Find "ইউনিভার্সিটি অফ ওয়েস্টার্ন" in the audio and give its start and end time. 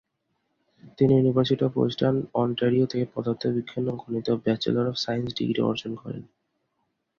1.15-2.17